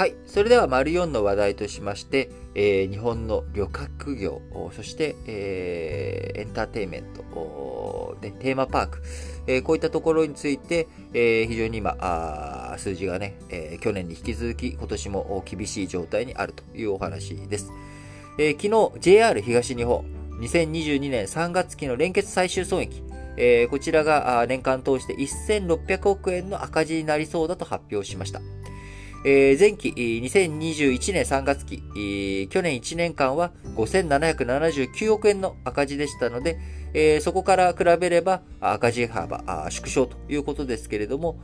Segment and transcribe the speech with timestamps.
[0.00, 0.14] はい。
[0.24, 4.40] それでは、丸4の話題としまして、えー、日本の旅客業、
[4.72, 9.02] そして、えー、エンターテイメント、でテーマパーク、
[9.46, 17.70] えー、こういったところについて、え、非常に今、あ数字がね、え、去年に引き続き今年も厳しい状態にあるというお話です。
[18.38, 20.06] え、昨日、JR 東日本、
[20.40, 23.02] 2022年3月期の連結最終損益、
[23.36, 28.40] え、こちらが年間通して1600億円の赤字になりそうだと発表しました。
[29.22, 31.82] えー、前期2021年3月期、
[32.48, 36.58] 去年1年間は5779億円の赤字でしたので、
[36.94, 41.38] えー、そこから比べれば赤字幅縮小ということですけれども、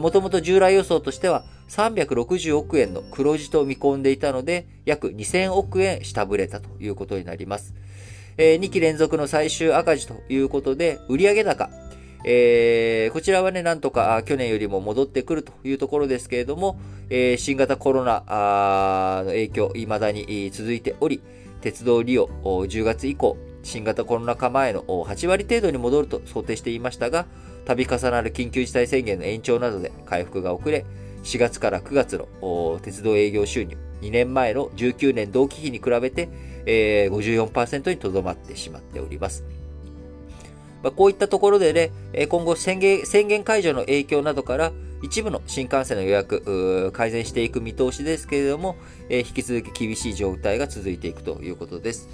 [0.00, 7.74] もともと従来予想としては360億円の黒字と見込んでいたので、約2000億円下振れたということになります。
[8.38, 11.70] えー、2期連続の最終赤字ということで、売上高、
[12.24, 18.24] えー、こちらはね、なんとか去年よりも戻ってくるというところですけれども、えー、新型コロナ
[19.24, 21.22] の影響、未だに続いており、
[21.60, 27.26] 鉄道利用10月以降、新型コロナ禍前の8割程度に戻ると想定していましたが、
[27.66, 30.84] 度重なる緊急事態宣言の延長などで回復が遅れ、
[31.24, 36.28] 4月から9月の鉄道営業収入、2年前の19年同期比に比べて、
[36.66, 39.44] えー、54%にとどまってしまっております。
[40.82, 48.76] まあ、こういったところでね、今後宣言宣言解除の影響などから、一部の新幹線の予約、改善していく見通しですけれども
[49.08, 52.08] え、引き続き厳しい状態が続いていくということです。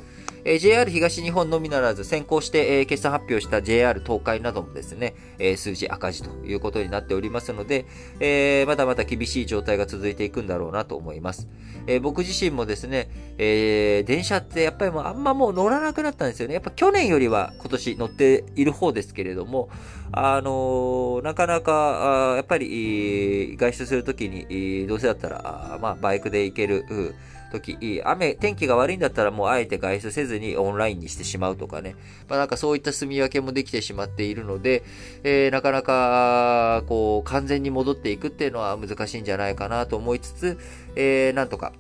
[0.48, 7.84] え JR 東日本のみならず先行して、え決算発表した JR 東海などもですね、え数字赤字ということになっておりますので、
[8.20, 11.48] えまだまだ厳しい状態が続いていくんだろうなと思います。
[11.89, 16.54] え僕自身もですね、え電車ってやっぱりもうあんまもう乗らなくなったんですよね。
[16.54, 19.68] やっぱ去年よりは今年乗っている方ですけれども、
[20.12, 26.84] あのなかなか、あやっぱり外出するときに、どうせだったら、あまあ、バイクで行ける、
[27.50, 31.94] 時、雨、天気が悪いんだったらもうあえて外出せずにオンラインにしてしまうとかね。
[32.28, 34.82] まあなんかそういった住み分けもできてしまっているので、
[35.22, 40.58] えー、なかなか、こう、完全に戻っていくっていうのは難しいんじゃないかなと思いつつ、
[40.96, 41.72] えー、なんとか、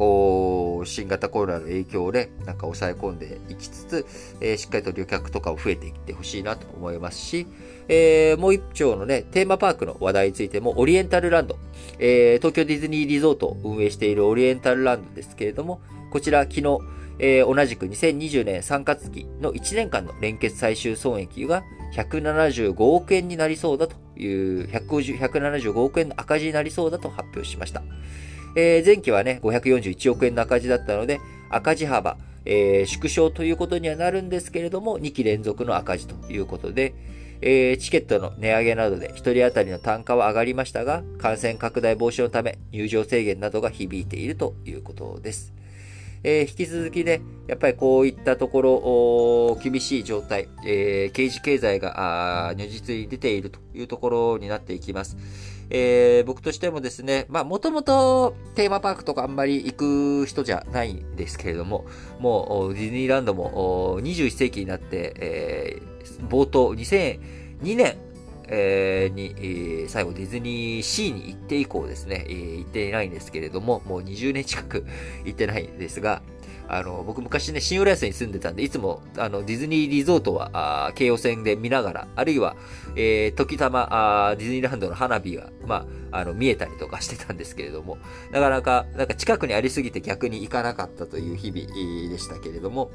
[0.00, 4.06] こう、新型コロナの影響で、なんか抑え込んでいきつつ、
[4.40, 7.46] えー、しっかりと旅客とかを増えていってほしいなと思いますし、
[7.86, 11.58] えー、もう一丁のね、テーマパークの話題についても、オリエンタルランド、
[11.98, 16.78] えー、東京ディズニーリゾートを運営しているオリエンタルランドですけれども、こちら昨日、
[17.18, 21.62] えー、同じく2020年3月期の1年間の連結最終損益が
[21.94, 24.26] 175億円になりそうだとい
[24.62, 27.82] う、150 175億円の赤字になりそうだと発表しました。
[28.56, 36.94] えー、前期はね、541億円の赤字だったので、赤字幅、えー、縮小ということにはなるんですけれども、2期連続の赤字ということで、
[37.42, 45.59] えー、チケットの値上げなどで1人当たりの単価は上がりましたが、感染拡大防止のため入場制限などが響いているということです。
[46.22, 55.16] えー、引き続きね、やっぱりこういったところ、厳しい状態、えー、刑事経済が如実に出ているというところになっていきます。
[55.70, 61.86] えー、僕としてもですね、まあ、もともとテーマパークとかあんまり行く人じゃないんですけれども、
[62.18, 67.96] もうディズニーランドも21世紀になって、えー、冒頭2002年、
[68.50, 74.84] え、に、え、最後ディズニーシーに行って以降ですね、え、行っていないんですけれども、もう20年近く
[75.24, 76.22] 行ってないんですが、
[76.68, 80.50] あの、僕昔ね、新浦安に住んでたんで、いつも、あの、ディズニーリゾートは、
[80.88, 82.56] あ京葉線で見ながら、あるいは、
[82.94, 83.88] えー、時たま、
[84.28, 87.98] あディズニーランドの花火が、まあ、あの、見えたりとかしてたんですけれども、
[88.30, 92.92] なかなか、なんか近くにありすぎて逆に行かなかったという日々でしたけれども、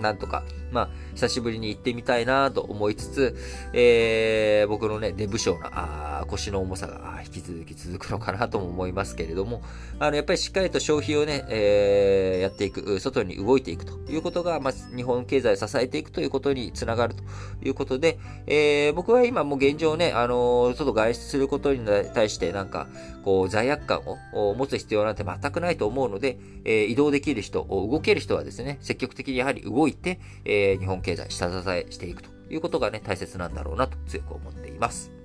[0.00, 3.36] なんとか、まあ、久しぶりに行ってみたいなと思いつつ、
[3.72, 9.62] えー、僕のね、出不詳な、あ腰の重さが引き続き続くのかなとも思いますけれども、
[9.98, 17.22] あの、やっぱりしっかりと消費をね、えー、やっていく、外に動いていくということが、まあ、日本経済を支えていくということにつながると
[17.62, 22.88] いうことで、えー、僕は今もう現状ね、あの外外出することに対してなんか、
[23.24, 24.02] こう、罪悪感
[24.32, 35.15] を持つ必要なんて全くないと思うので、えー、移動できる人、動ける人はですね、積極的にやはり動いて、えー、日本経済下支えしていくということがね、大切なんだろうなと強く思っています。